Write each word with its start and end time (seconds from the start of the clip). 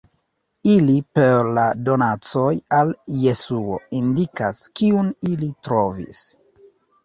Ili 0.75 0.95
per 1.19 1.49
la 1.57 1.65
donacoj 1.89 2.47
al 2.79 2.95
Jesuo 3.27 3.79
indikas 4.01 4.65
Kiun 4.81 5.15
ili 5.33 5.55
trovis. 5.69 6.27